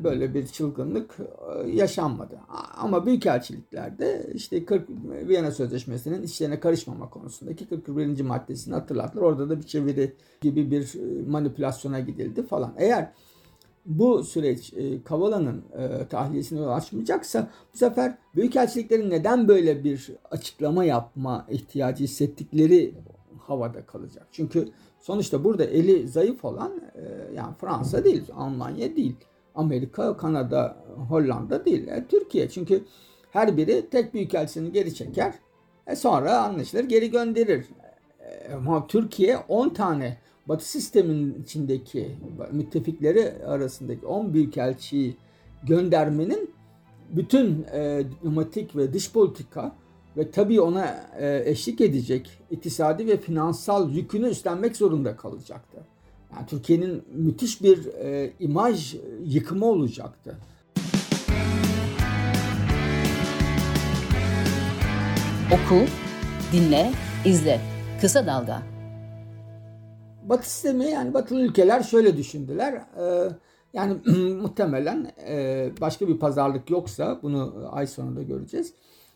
böyle 0.03 0.33
bir 0.33 0.47
çılgınlık 0.47 1.17
e, 1.65 1.69
yaşanmadı. 1.69 2.39
Ama 2.77 3.05
büyükelçiliklerde 3.05 4.31
işte 4.33 4.65
40 4.65 4.89
Viyana 5.27 5.51
Sözleşmesi'nin 5.51 6.23
içlerine 6.23 6.59
karışmama 6.59 7.09
konusundaki 7.09 7.65
41. 7.65 8.21
maddesini 8.21 8.73
hatırlattılar. 8.73 9.23
Orada 9.23 9.49
da 9.49 9.57
bir 9.57 9.63
çeviri 9.63 10.15
gibi 10.41 10.71
bir 10.71 10.95
e, 10.95 11.29
manipülasyona 11.29 11.99
gidildi 11.99 12.43
falan. 12.43 12.73
Eğer 12.77 13.11
bu 13.85 14.23
süreç 14.23 14.73
e, 14.73 15.03
Kavala'nın 15.03 15.63
e, 15.77 16.07
tahliyesine 16.07 16.59
yol 16.59 16.69
açmayacaksa 16.69 17.47
bu 17.73 17.77
sefer 17.77 18.17
büyükelçiliklerin 18.35 19.09
neden 19.09 19.47
böyle 19.47 19.83
bir 19.83 20.11
açıklama 20.31 20.83
yapma 20.83 21.45
ihtiyacı 21.49 22.03
hissettikleri 22.03 22.95
havada 23.39 23.85
kalacak. 23.85 24.27
Çünkü 24.31 24.67
sonuçta 24.99 25.43
burada 25.43 25.63
eli 25.63 26.07
zayıf 26.07 26.45
olan 26.45 26.71
e, 26.95 27.35
yani 27.35 27.53
Fransa 27.61 28.03
değil, 28.03 28.23
Almanya 28.35 28.95
değil. 28.95 29.15
Amerika, 29.55 30.17
Kanada, 30.17 30.77
Hollanda 31.09 31.65
değil. 31.65 31.87
E, 31.87 32.05
Türkiye 32.09 32.49
çünkü 32.49 32.83
her 33.31 33.57
biri 33.57 33.89
tek 33.89 34.13
büyükelçisini 34.13 34.71
geri 34.71 34.95
çeker. 34.95 35.33
E, 35.87 35.95
sonra 35.95 36.37
anlaşılır 36.37 36.83
geri 36.83 37.11
gönderir. 37.11 37.65
E, 38.19 38.53
ama 38.53 38.87
Türkiye 38.87 39.37
10 39.37 39.69
tane 39.69 40.17
Batı 40.47 40.69
sistemin 40.69 41.43
içindeki 41.43 42.17
müttefikleri 42.51 43.45
arasındaki 43.45 44.05
10 44.05 44.33
büyükelçiyi 44.33 45.17
göndermenin 45.63 46.49
bütün 47.09 47.65
e, 47.73 48.03
diplomatik 48.11 48.75
ve 48.75 48.93
dış 48.93 49.11
politika 49.11 49.75
ve 50.17 50.31
tabii 50.31 50.61
ona 50.61 51.09
e, 51.19 51.43
eşlik 51.45 51.81
edecek 51.81 52.29
iktisadi 52.51 53.07
ve 53.07 53.17
finansal 53.17 53.89
yükünü 53.89 54.29
üstlenmek 54.29 54.77
zorunda 54.77 55.15
kalacaktı. 55.15 55.90
Yani 56.35 56.45
Türkiye'nin 56.47 57.03
müthiş 57.13 57.63
bir 57.63 57.85
e, 57.85 58.33
imaj 58.39 58.95
yıkımı 59.23 59.65
olacaktı. 59.65 60.37
Oku, 65.47 65.85
dinle, 66.53 66.91
izle. 67.25 67.61
Kısa 68.01 68.25
Dalga. 68.25 68.61
Batı 70.23 70.49
sistemi 70.49 70.85
yani 70.85 71.13
batılı 71.13 71.41
ülkeler 71.41 71.83
şöyle 71.83 72.17
düşündüler. 72.17 72.73
E, 72.73 73.29
yani 73.73 73.93
muhtemelen 74.41 75.11
e, 75.27 75.69
başka 75.81 76.07
bir 76.07 76.17
pazarlık 76.17 76.69
yoksa 76.69 77.19
bunu 77.23 77.69
ay 77.71 77.87
sonunda 77.87 78.23
göreceğiz. 78.23 78.73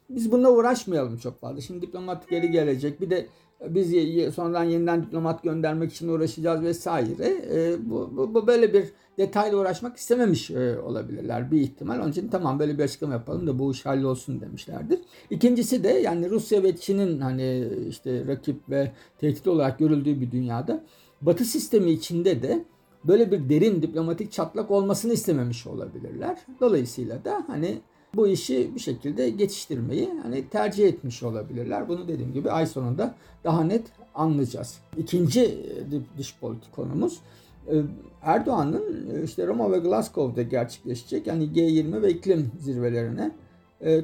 Biz 0.10 0.32
bununla 0.32 0.52
uğraşmayalım 0.52 1.18
çok 1.18 1.42
fazla. 1.42 1.62
Şimdi 1.62 1.82
diplomat 1.82 2.30
geri 2.30 2.52
gelecek. 2.52 3.02
Bir 3.02 3.10
de 3.10 3.28
biz 3.70 3.90
sonradan 4.36 4.64
yeniden 4.64 5.04
diplomat 5.04 5.44
göndermek 5.44 5.92
için 5.92 6.08
uğraşacağız 6.08 6.62
vesaire. 6.62 7.28
E, 7.54 7.90
bu, 7.90 8.12
bu, 8.18 8.34
bu 8.34 8.48
böyle 8.48 8.74
bir 8.74 8.86
detayla 9.18 9.58
uğraşmak 9.58 9.98
istememiş 9.98 10.52
e, 10.52 10.80
olabilirler 10.80 11.52
bir 11.52 11.62
ihtimal. 11.62 12.00
Onun 12.00 12.12
için 12.12 12.28
tamam 12.28 12.60
böyle 12.60 12.78
bir 12.78 12.84
açıklama 12.84 13.14
yapalım 13.14 13.48
da 13.48 13.60
bu 13.60 13.72
iş 13.72 13.86
hallolsun 13.86 14.42
demişlerdir. 14.42 15.00
İkincisi 15.30 15.84
de 15.84 15.90
yani 15.90 16.30
Rusya 16.30 16.64
ve 16.64 16.78
Çin'in 16.78 17.22
hani 17.22 17.68
işte 17.90 18.28
rakip 18.28 18.70
ve 18.70 18.92
tehdit 19.18 19.48
olarak 19.48 19.80
görüldüğü 19.80 20.22
bir 20.22 20.32
dünyada 20.32 20.84
Batı 21.22 21.46
sistemi 21.46 21.92
içinde 21.92 22.42
de 22.42 22.66
böyle 23.04 23.32
bir 23.32 23.50
derin 23.50 23.82
diplomatik 23.82 24.32
çatlak 24.32 24.72
olmasını 24.72 25.14
istememiş 25.14 25.68
olabilirler. 25.68 26.38
Dolayısıyla 26.62 27.26
da 27.26 27.44
hani 27.48 27.78
bu 28.18 28.28
işi 28.28 28.76
bir 28.76 28.80
şekilde 28.80 29.30
geçiştirmeyi 29.30 30.10
hani 30.24 30.50
tercih 30.50 30.88
etmiş 30.88 31.24
olabilirler. 31.24 31.90
Bunu 31.90 32.08
dediğim 32.08 32.34
gibi 32.34 32.52
ay 32.52 32.66
sonunda 32.66 33.16
daha 33.44 33.64
net 33.64 33.84
anlayacağız. 34.16 34.80
İkinci 34.98 35.42
e, 35.42 36.18
dış 36.18 36.36
politik 36.40 36.72
konumuz 36.72 37.20
e, 37.68 37.74
Erdoğan'ın 38.22 39.10
e, 39.16 39.24
işte 39.24 39.48
Roma 39.48 39.72
ve 39.72 39.80
Glasgow'da 39.80 40.42
gerçekleşecek 40.42 41.28
yani 41.28 41.44
G20 41.44 42.02
ve 42.02 42.10
iklim 42.10 42.52
zirvelerine 42.60 43.32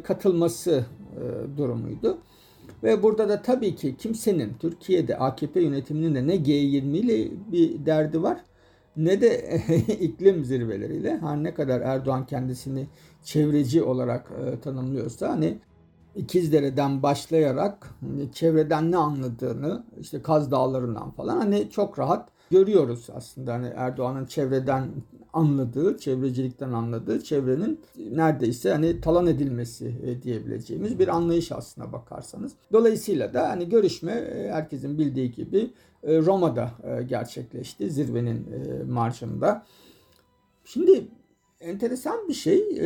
katılması 0.03 0.85
durumuydu. 1.57 2.17
Ve 2.83 3.03
burada 3.03 3.29
da 3.29 3.41
tabii 3.41 3.75
ki 3.75 3.95
kimsenin 3.97 4.53
Türkiye'de 4.59 5.17
AKP 5.17 5.61
yönetiminin 5.61 6.15
de 6.15 6.27
ne 6.27 6.35
G20 6.35 6.97
ile 6.97 7.31
bir 7.51 7.85
derdi 7.85 8.23
var 8.23 8.37
ne 8.97 9.21
de 9.21 9.61
iklim 9.99 10.45
zirveleriyle. 10.45 11.17
Hani 11.17 11.43
ne 11.43 11.53
kadar 11.53 11.81
Erdoğan 11.81 12.25
kendisini 12.25 12.87
çevreci 13.23 13.83
olarak 13.83 14.31
e, 14.45 14.59
tanımlıyorsa 14.59 15.29
hani 15.29 15.57
İkizdere'den 16.15 17.03
başlayarak 17.03 17.89
hani 18.01 18.31
çevreden 18.31 18.91
ne 18.91 18.97
anladığını 18.97 19.83
işte 19.99 20.21
Kaz 20.21 20.51
Dağları'ndan 20.51 21.11
falan 21.11 21.37
hani 21.37 21.69
çok 21.69 21.99
rahat 21.99 22.29
görüyoruz 22.51 23.07
aslında 23.13 23.53
hani 23.53 23.67
Erdoğan'ın 23.75 24.25
çevreden 24.25 24.87
anladığı, 25.33 25.97
çevrecilikten 25.97 26.71
anladığı 26.71 27.23
çevrenin 27.23 27.79
neredeyse 28.11 28.71
hani 28.71 29.01
talan 29.01 29.27
edilmesi 29.27 29.95
e, 30.03 30.21
diyebileceğimiz 30.21 30.99
bir 30.99 31.07
anlayış 31.07 31.51
aslına 31.51 31.93
bakarsanız. 31.93 32.51
Dolayısıyla 32.71 33.33
da 33.33 33.49
hani 33.49 33.69
görüşme 33.69 34.11
e, 34.11 34.51
herkesin 34.51 34.97
bildiği 34.97 35.31
gibi 35.31 35.73
Roma'da 36.03 36.71
gerçekleşti 37.07 37.89
zirvenin 37.89 38.47
marşında. 38.87 39.65
Şimdi 40.65 41.07
enteresan 41.61 42.27
bir 42.29 42.33
şey. 42.33 42.79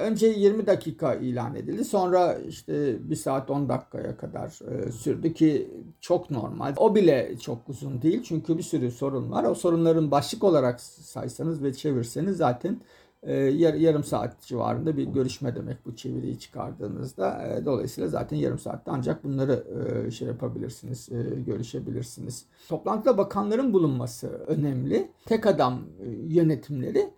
Önce 0.00 0.26
20 0.26 0.66
dakika 0.66 1.14
ilan 1.14 1.54
edildi. 1.54 1.84
Sonra 1.84 2.38
işte 2.48 2.96
1 3.10 3.16
saat 3.16 3.50
10 3.50 3.68
dakikaya 3.68 4.16
kadar 4.16 4.58
e, 4.70 4.92
sürdü 4.92 5.34
ki 5.34 5.70
çok 6.00 6.30
normal. 6.30 6.74
O 6.76 6.94
bile 6.94 7.36
çok 7.40 7.68
uzun 7.68 8.02
değil 8.02 8.22
çünkü 8.22 8.58
bir 8.58 8.62
sürü 8.62 8.90
sorun 8.90 9.30
var. 9.30 9.44
O 9.44 9.54
sorunların 9.54 10.10
başlık 10.10 10.44
olarak 10.44 10.80
saysanız 10.80 11.62
ve 11.62 11.72
çevirseniz 11.72 12.36
zaten 12.36 12.80
e, 13.22 13.34
yar, 13.34 13.74
yarım 13.74 14.04
saat 14.04 14.40
civarında 14.42 14.96
bir 14.96 15.04
görüşme 15.04 15.56
demek 15.56 15.86
bu 15.86 15.96
çeviriyi 15.96 16.38
çıkardığınızda. 16.38 17.46
E, 17.46 17.64
dolayısıyla 17.64 18.10
zaten 18.10 18.36
yarım 18.36 18.58
saatte 18.58 18.90
ancak 18.90 19.24
bunları 19.24 19.64
e, 20.06 20.10
şey 20.10 20.28
yapabilirsiniz, 20.28 21.08
e, 21.12 21.40
görüşebilirsiniz. 21.46 22.44
Toplantıda 22.68 23.18
bakanların 23.18 23.72
bulunması 23.72 24.28
önemli. 24.28 25.10
Tek 25.26 25.46
adam 25.46 25.80
e, 26.00 26.08
yönetimleri 26.34 27.10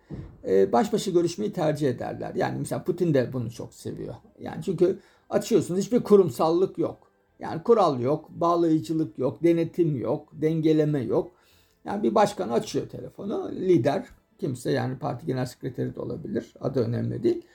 e, 0.47 0.71
baş 0.71 0.93
başa 0.93 1.11
görüşmeyi 1.11 1.53
tercih 1.53 1.89
ederler. 1.89 2.35
Yani 2.35 2.59
mesela 2.59 2.83
Putin 2.83 3.13
de 3.13 3.33
bunu 3.33 3.51
çok 3.51 3.73
seviyor. 3.73 4.15
Yani 4.39 4.63
çünkü 4.63 4.99
açıyorsunuz 5.29 5.79
hiçbir 5.79 5.99
kurumsallık 5.99 6.77
yok. 6.77 6.97
Yani 7.39 7.63
kural 7.63 7.99
yok, 7.99 8.29
bağlayıcılık 8.29 9.19
yok, 9.19 9.43
denetim 9.43 9.97
yok, 9.97 10.29
dengeleme 10.33 10.99
yok. 10.99 11.31
Yani 11.85 12.03
bir 12.03 12.15
başkan 12.15 12.49
açıyor 12.49 12.89
telefonu, 12.89 13.51
lider 13.51 14.05
Kimse 14.39 14.71
yani 14.71 14.97
parti 14.97 15.25
genel 15.25 15.45
sekreteri 15.45 15.95
de 15.95 16.01
olabilir. 16.01 16.53
Adı 16.61 16.79
önemli 16.79 17.23
değil. 17.23 17.45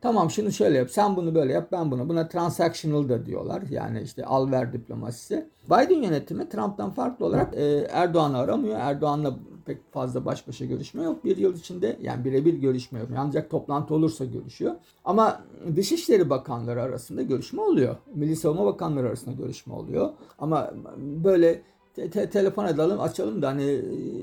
Tamam 0.00 0.30
şunu 0.30 0.52
şöyle 0.52 0.78
yap. 0.78 0.90
Sen 0.90 1.16
bunu 1.16 1.34
böyle 1.34 1.52
yap. 1.52 1.68
Ben 1.72 1.90
bunu. 1.90 2.08
Buna 2.08 2.28
transactional 2.28 3.08
da 3.08 3.26
diyorlar. 3.26 3.62
Yani 3.70 4.00
işte 4.02 4.24
al 4.24 4.50
ver 4.50 4.72
diplomasisi. 4.72 5.48
Biden 5.66 6.02
yönetimi 6.02 6.48
Trump'tan 6.48 6.90
farklı 6.90 7.26
olarak 7.26 7.54
e, 7.56 7.86
Erdoğan'ı 7.90 8.38
aramıyor. 8.38 8.76
Erdoğan'la 8.80 9.36
pek 9.66 9.92
fazla 9.92 10.24
baş 10.24 10.48
başa 10.48 10.64
görüşme 10.64 11.02
yok. 11.02 11.24
Bir 11.24 11.36
yıl 11.36 11.56
içinde 11.56 11.96
yani 12.02 12.24
birebir 12.24 12.54
görüşme 12.54 12.98
yok. 12.98 13.08
Ancak 13.16 13.50
toplantı 13.50 13.94
olursa 13.94 14.24
görüşüyor. 14.24 14.74
Ama 15.04 15.40
Dışişleri 15.76 16.30
Bakanları 16.30 16.82
arasında 16.82 17.22
görüşme 17.22 17.62
oluyor. 17.62 17.96
Milli 18.14 18.36
Savunma 18.36 18.64
Bakanları 18.64 19.08
arasında 19.08 19.34
görüşme 19.34 19.74
oluyor. 19.74 20.10
Ama 20.38 20.70
böyle 20.96 21.62
te- 21.94 22.10
te- 22.10 22.30
telefon 22.30 22.66
edelim 22.66 23.00
açalım 23.00 23.42
da 23.42 23.48
hani 23.48 23.74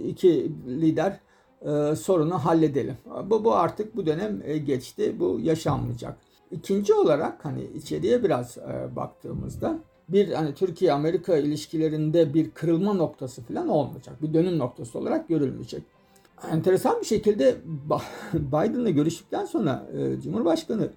iki 0.08 0.52
lider 0.68 1.20
e, 1.62 1.96
sorunu 1.96 2.34
halledelim. 2.34 2.98
Bu, 3.30 3.44
bu 3.44 3.56
artık 3.56 3.96
bu 3.96 4.06
dönem 4.06 4.42
e, 4.46 4.58
geçti. 4.58 5.16
Bu 5.20 5.40
yaşanmayacak. 5.42 6.18
İkinci 6.52 6.94
olarak 6.94 7.46
hani 7.46 7.64
içeriye 7.64 8.24
biraz 8.24 8.58
e, 8.58 8.96
baktığımızda 8.96 9.80
bir 10.10 10.32
hani 10.32 10.54
Türkiye 10.54 10.94
Amerika 10.94 11.38
ilişkilerinde 11.38 12.34
bir 12.34 12.52
kırılma 12.52 12.94
noktası 12.94 13.42
falan 13.42 13.68
olmayacak. 13.68 14.22
Bir 14.22 14.34
dönüm 14.34 14.58
noktası 14.58 15.00
olarak 15.00 15.30
görülmeyecek. 15.30 15.84
enteresan 16.52 17.02
bir 17.02 17.06
şekilde 17.06 17.58
Biden'la 18.34 18.90
görüştükten 18.90 19.46
sonra 19.46 19.90
e, 19.98 20.22
Cumhurbaşkanı 20.22 20.90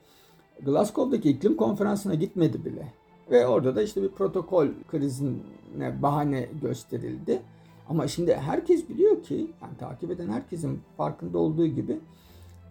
Glasgow'daki 0.62 1.30
iklim 1.30 1.56
konferansına 1.56 2.14
gitmedi 2.14 2.64
bile. 2.64 2.92
Ve 3.30 3.46
orada 3.46 3.76
da 3.76 3.82
işte 3.82 4.02
bir 4.02 4.08
protokol 4.08 4.68
krizine 4.90 6.02
bahane 6.02 6.48
gösterildi. 6.62 7.42
Ama 7.90 8.08
şimdi 8.08 8.34
herkes 8.34 8.88
biliyor 8.88 9.22
ki, 9.22 9.50
yani 9.62 9.76
takip 9.78 10.10
eden 10.10 10.28
herkesin 10.28 10.80
farkında 10.96 11.38
olduğu 11.38 11.66
gibi 11.66 12.00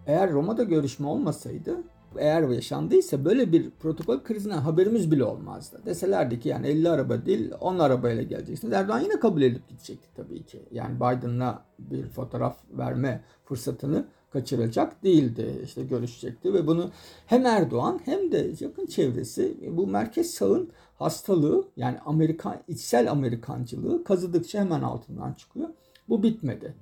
eğer 0.08 0.32
Roma'da 0.32 0.64
görüşme 0.64 1.08
olmasaydı 1.08 1.78
eğer 2.18 2.50
yaşandıysa 2.50 3.26
böyle 3.26 3.52
bir 3.52 3.70
protokol 3.70 4.24
krizine 4.24 4.54
haberimiz 4.54 5.12
bile 5.12 5.24
olmazdı. 5.24 5.82
Deselerdi 5.86 6.40
ki 6.40 6.50
yani 6.50 6.68
50 6.68 6.90
araba 6.90 7.26
değil 7.26 7.52
10 7.60 7.80
arabayla 7.80 8.24
geleceksiniz. 8.24 8.74
Erdoğan 8.74 9.00
yine 9.00 9.20
kabul 9.20 9.42
edip 9.42 9.68
gidecekti 9.70 10.10
tabii 10.16 10.44
ki. 10.44 10.66
Yani 10.72 10.96
Biden'la 10.96 11.66
bir 11.80 12.08
fotoğraf 12.08 12.58
verme 12.72 13.24
fırsatını 13.46 14.06
kaçıracak 14.34 15.04
değildi. 15.04 15.62
İşte 15.64 15.84
görüşecekti 15.84 16.54
ve 16.54 16.68
bunu 16.68 16.90
hem 17.26 17.46
Erdoğan 17.46 18.00
hem 18.06 18.32
de 18.32 18.52
yakın 18.60 18.86
çevresi 18.86 19.58
bu 19.78 19.88
merkez 19.88 20.32
sağın 20.32 20.70
hastalığı 20.96 21.68
yani 21.78 21.98
Amerikan 22.06 22.58
içsel 22.68 23.12
Amerikancılığı 23.12 24.04
kazıdıkça 24.04 24.60
hemen 24.60 24.82
altından 24.82 25.34
çıkıyor. 25.34 25.70
Bu 26.10 26.24
bitmedi. 26.24 26.76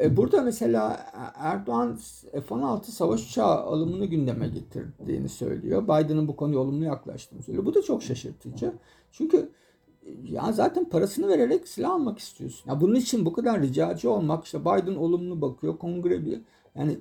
E, 0.00 0.16
burada 0.16 0.42
mesela 0.42 1.06
Erdoğan 1.34 1.98
F-16 2.32 2.84
savaş 2.84 3.30
uçağı 3.30 3.60
alımını 3.60 4.06
gündeme 4.06 4.48
getirdiğini 4.48 5.28
söylüyor. 5.28 5.84
Biden'ın 5.84 6.28
bu 6.28 6.36
konuya 6.36 6.58
olumlu 6.58 6.84
yaklaştığını 6.84 7.42
söylüyor. 7.42 7.66
Bu 7.66 7.74
da 7.74 7.82
çok 7.82 8.02
şaşırtıcı. 8.02 8.72
Çünkü 9.12 9.48
ya 10.24 10.52
zaten 10.52 10.84
parasını 10.88 11.28
vererek 11.28 11.68
silah 11.68 11.90
almak 11.90 12.18
istiyorsun. 12.18 12.70
Ya 12.70 12.80
bunun 12.80 12.94
için 12.94 13.26
bu 13.26 13.32
kadar 13.32 13.62
ricacı 13.62 14.10
olmak 14.10 14.44
işte 14.44 14.60
Biden 14.60 14.94
olumlu 14.94 15.40
bakıyor. 15.40 15.78
Kongre 15.78 16.26
bir 16.26 16.40
yani 16.74 16.98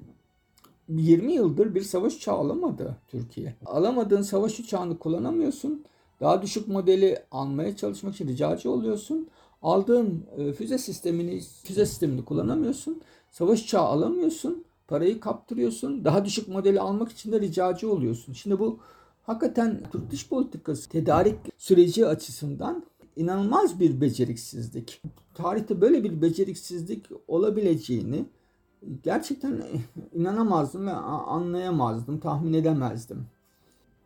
20 0.89 1.33
yıldır 1.33 1.75
bir 1.75 1.81
savaş 1.81 2.15
uçağı 2.15 2.35
alamadı 2.35 2.97
Türkiye. 3.07 3.55
Alamadığın 3.65 4.21
savaş 4.21 4.59
uçağını 4.59 4.99
kullanamıyorsun. 4.99 5.85
Daha 6.21 6.41
düşük 6.41 6.67
modeli 6.67 7.23
almaya 7.31 7.75
çalışmak 7.75 8.15
için 8.15 8.27
ricacı 8.27 8.71
oluyorsun. 8.71 9.27
Aldığın 9.61 10.25
e, 10.37 10.53
füze 10.53 10.77
sistemini 10.77 11.41
füze 11.63 11.85
sistemini 11.85 12.25
kullanamıyorsun. 12.25 13.01
Savaş 13.31 13.63
uçağı 13.63 13.83
alamıyorsun. 13.83 14.63
Parayı 14.87 15.19
kaptırıyorsun. 15.19 16.05
Daha 16.05 16.25
düşük 16.25 16.47
modeli 16.47 16.79
almak 16.79 17.11
için 17.11 17.31
de 17.31 17.39
ricacı 17.41 17.91
oluyorsun. 17.91 18.33
Şimdi 18.33 18.59
bu 18.59 18.79
hakikaten 19.23 19.81
Türk 19.91 20.11
dış 20.11 20.29
politikası 20.29 20.89
tedarik 20.89 21.35
süreci 21.57 22.07
açısından 22.07 22.83
inanılmaz 23.15 23.79
bir 23.79 24.01
beceriksizlik. 24.01 25.01
Tarihte 25.33 25.81
böyle 25.81 26.03
bir 26.03 26.21
beceriksizlik 26.21 27.05
olabileceğini 27.27 28.25
gerçekten 29.03 29.63
inanamazdım 30.13 30.87
ve 30.87 30.91
anlayamazdım, 30.91 32.19
tahmin 32.19 32.53
edemezdim. 32.53 33.25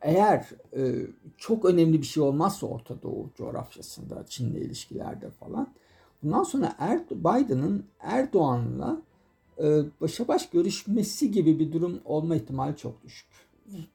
Eğer 0.01 0.49
e, 0.77 1.07
çok 1.37 1.65
önemli 1.65 2.01
bir 2.01 2.05
şey 2.05 2.23
olmazsa 2.23 2.67
Orta 2.67 3.01
Doğu 3.01 3.29
coğrafyasında, 3.35 4.25
Çin'le 4.27 4.55
ilişkilerde 4.55 5.29
falan, 5.29 5.67
bundan 6.23 6.43
sonra 6.43 6.75
er, 6.79 6.99
Biden'ın 7.09 7.85
Erdoğan'la 7.99 9.01
e, 9.63 9.81
başa 10.01 10.27
baş 10.27 10.49
görüşmesi 10.49 11.31
gibi 11.31 11.59
bir 11.59 11.71
durum 11.71 11.99
olma 12.05 12.35
ihtimali 12.35 12.77
çok 12.77 13.03
düşük. 13.03 13.27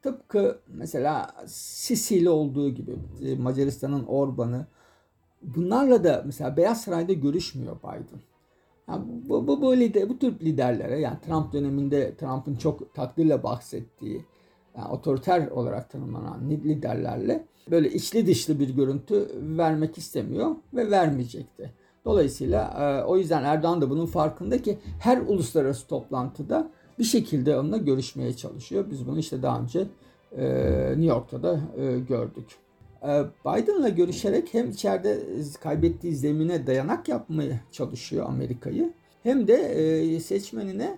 Tıpkı 0.03 0.59
mesela 0.69 1.35
Sisi 1.47 2.17
ile 2.17 2.31
olduğu 2.31 2.71
gibi 2.71 2.97
Macaristan'ın 3.39 4.05
Orban'ı 4.07 4.67
bunlarla 5.43 6.05
da 6.05 6.23
mesela 6.27 6.57
Beyaz 6.57 6.83
Saray'da 6.83 7.13
görüşmüyor 7.13 7.77
Biden. 7.79 8.21
Yani 8.91 9.05
bu, 9.29 9.47
bu, 9.47 9.63
bu, 9.63 9.77
lider, 9.77 10.09
bu 10.09 10.19
tür 10.19 10.41
liderlere 10.41 11.01
yani 11.01 11.19
Trump 11.27 11.53
döneminde 11.53 12.15
Trump'ın 12.17 12.55
çok 12.55 12.95
takdirle 12.95 13.43
bahsettiği 13.43 14.25
yani 14.77 14.89
otoriter 14.93 15.49
olarak 15.49 15.91
tanımlanan 15.91 16.51
liderlerle 16.51 17.45
böyle 17.71 17.91
içli 17.91 18.27
dışlı 18.27 18.61
bir 18.61 18.69
görüntü 18.69 19.29
vermek 19.43 19.99
istemiyor 19.99 20.57
ve 20.75 20.91
vermeyecekti. 20.91 21.73
Dolayısıyla 22.05 22.65
e, 22.79 23.05
o 23.05 23.17
yüzden 23.17 23.45
Erdoğan 23.45 23.81
da 23.81 23.91
bunun 23.91 24.07
farkında 24.07 24.63
ki 24.63 24.79
her 25.01 25.19
uluslararası 25.19 25.87
toplantıda 25.87 26.71
bir 26.99 27.05
şekilde 27.05 27.59
onunla 27.59 27.77
görüşmeye 27.77 28.37
çalışıyor. 28.37 28.85
Biz 28.91 29.07
bunu 29.07 29.19
işte 29.19 29.43
daha 29.43 29.61
önce 29.61 29.87
e, 30.37 30.45
New 30.89 31.05
York'ta 31.05 31.43
da 31.43 31.61
e, 31.77 31.99
gördük. 31.99 32.47
E, 33.03 33.25
Biden'la 33.47 33.89
görüşerek 33.89 34.55
hem 34.55 34.71
içeride 34.71 35.21
kaybettiği 35.61 36.15
zemine 36.17 36.67
dayanak 36.67 37.09
yapmaya 37.09 37.61
çalışıyor 37.73 38.27
Amerika'yı 38.29 38.93
hem 39.23 39.49
de 39.49 39.55
e, 39.55 40.21
seçmenine 40.21 40.97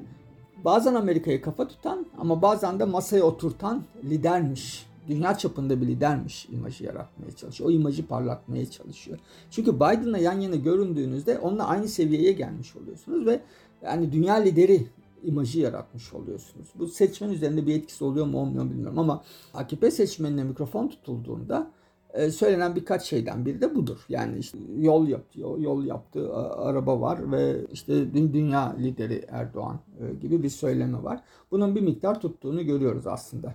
bazen 0.65 0.95
Amerika'yı 0.95 1.43
kafa 1.43 1.69
tutan 1.69 2.07
ama 2.19 2.43
bazen 2.43 2.81
de 2.81 2.85
masaya 2.85 3.23
oturtan 3.23 3.85
lidermiş. 4.05 4.87
Dünya 5.09 5.39
çapında 5.39 5.81
bir 5.81 5.87
lidermiş 5.87 6.49
imajı 6.53 6.85
yaratmaya 6.85 7.33
çalışıyor. 7.37 7.71
O 7.71 7.73
imajı 7.73 8.07
parlatmaya 8.07 8.71
çalışıyor. 8.71 9.19
Çünkü 9.51 9.77
Biden'la 9.77 10.19
yan 10.19 10.41
yana 10.41 10.57
göründüğünüzde 10.57 11.39
onunla 11.39 11.67
aynı 11.67 11.89
seviyeye 11.89 12.33
gelmiş 12.33 12.77
oluyorsunuz 12.77 13.27
ve 13.27 13.41
yani 13.83 14.13
dünya 14.13 14.35
lideri 14.35 14.87
imajı 15.25 15.61
yaratmış 15.61 16.13
oluyorsunuz. 16.13 16.69
Bu 16.79 16.87
seçmen 16.87 17.31
üzerinde 17.31 17.67
bir 17.67 17.75
etkisi 17.75 18.05
oluyor 18.05 18.27
mu 18.27 18.39
olmuyor 18.39 18.65
mu 18.65 18.71
bilmiyorum 18.71 18.99
ama 18.99 19.23
AKP 19.55 19.91
seçmenine 19.91 20.45
mikrofon 20.45 20.89
tutulduğunda 20.89 21.71
e, 22.13 22.31
söylenen 22.31 22.77
birkaç 22.77 23.03
şeyden 23.03 23.47
biri 23.47 23.61
de 23.61 23.75
budur. 23.75 23.99
Yani 24.09 24.39
işte 24.39 24.59
yol 24.79 25.09
yaptı, 25.09 25.41
yol 25.41 25.85
yaptığı 25.85 26.37
araba 26.37 27.01
var 27.01 27.33
ve 27.33 27.57
işte 27.73 28.15
dünya 28.15 28.77
lideri 28.79 29.25
Erdoğan 29.29 29.81
e, 30.01 30.15
gibi 30.15 30.43
bir 30.43 30.49
söylemi 30.49 31.05
var. 31.05 31.21
Bunun 31.51 31.75
bir 31.75 31.81
miktar 31.81 32.21
tuttuğunu 32.21 32.67
görüyoruz 32.67 33.07
aslında. 33.07 33.55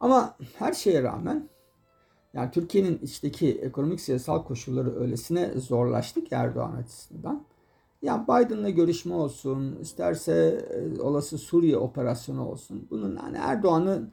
Ama 0.00 0.36
her 0.58 0.72
şeye 0.72 1.02
rağmen 1.02 1.48
yani 2.34 2.50
Türkiye'nin 2.50 2.98
içteki 2.98 3.52
ekonomik 3.52 4.00
siyasal 4.00 4.44
koşulları 4.44 5.00
öylesine 5.00 5.50
zorlaştı 5.56 6.24
ki 6.24 6.34
Erdoğan 6.34 6.72
açısından. 6.72 7.44
Ya 8.02 8.24
Biden'la 8.28 8.70
görüşme 8.70 9.14
olsun, 9.14 9.78
isterse 9.80 10.66
e, 10.70 11.00
olası 11.00 11.38
Suriye 11.38 11.76
operasyonu 11.76 12.48
olsun. 12.48 12.86
Bunun 12.90 13.16
hani 13.16 13.36
Erdoğan'ın 13.36 14.12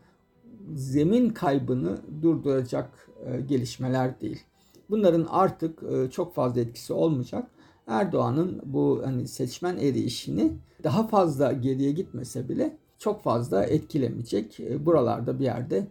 zemin 0.74 1.30
kaybını 1.30 1.98
durduracak 2.22 3.10
e, 3.26 3.42
gelişmeler 3.42 4.22
değil. 4.22 4.44
Bunların 4.90 5.28
artık 5.30 5.84
e, 5.84 6.10
çok 6.10 6.36
fazla 6.36 6.62
etkisi 6.62 6.94
olmayacak. 6.94 7.48
Erdoğan'ın 7.88 8.62
bu 8.66 9.02
hani 9.06 9.28
seçmen 9.28 9.78
erişini 9.78 10.54
daha 10.84 11.08
fazla 11.08 11.52
geriye 11.52 11.92
gitmese 11.92 12.50
bile 12.50 12.78
çok 12.98 13.24
fazla 13.24 13.66
etkilemeyecek. 13.66 14.60
E, 14.60 14.86
buralarda 14.86 15.40
bir 15.40 15.44
yerde 15.44 15.88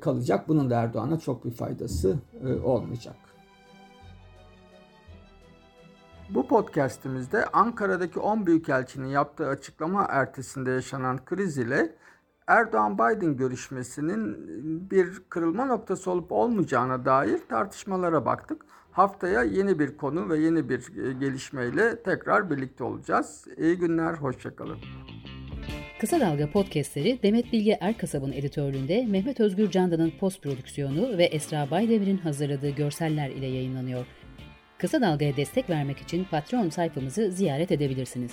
kalacak. 0.00 0.48
Bunun 0.48 0.70
da 0.70 0.80
Erdoğan'a 0.80 1.18
çok 1.18 1.44
bir 1.44 1.50
faydası 1.50 2.16
olmayacak. 2.64 3.16
Bu 6.30 6.46
podcast'imizde 6.46 7.46
Ankara'daki 7.46 8.18
10 8.20 8.46
büyükelçinin 8.46 9.08
yaptığı 9.08 9.48
açıklama 9.48 10.06
ertesinde 10.10 10.70
yaşanan 10.70 11.24
kriz 11.24 11.58
ile 11.58 11.94
Erdoğan-Biden 12.46 13.36
görüşmesinin 13.36 14.36
bir 14.90 15.08
kırılma 15.28 15.64
noktası 15.64 16.10
olup 16.10 16.32
olmayacağına 16.32 17.04
dair 17.04 17.38
tartışmalara 17.48 18.24
baktık. 18.24 18.66
Haftaya 18.92 19.42
yeni 19.42 19.78
bir 19.78 19.96
konu 19.96 20.28
ve 20.28 20.38
yeni 20.38 20.68
bir 20.68 21.06
e, 21.08 21.12
gelişmeyle 21.12 22.02
tekrar 22.02 22.50
birlikte 22.50 22.84
olacağız. 22.84 23.44
İyi 23.56 23.78
günler, 23.78 24.14
hoşçakalın. 24.14 24.78
Kısa 26.00 26.20
Dalga 26.20 26.50
podcastleri 26.50 27.22
Demet 27.22 27.52
Bilge 27.52 27.78
Erkasab'ın 27.80 28.32
editörlüğünde 28.32 29.06
Mehmet 29.06 29.40
Özgür 29.40 29.70
Candan'ın 29.70 30.12
post 30.20 30.42
prodüksiyonu 30.42 31.18
ve 31.18 31.24
Esra 31.24 31.70
Baydemir'in 31.70 32.18
hazırladığı 32.18 32.70
görseller 32.70 33.30
ile 33.30 33.46
yayınlanıyor. 33.46 34.06
Kısa 34.78 35.00
Dalga'ya 35.00 35.36
destek 35.36 35.70
vermek 35.70 35.98
için 35.98 36.26
Patreon 36.30 36.68
sayfamızı 36.68 37.30
ziyaret 37.30 37.72
edebilirsiniz. 37.72 38.32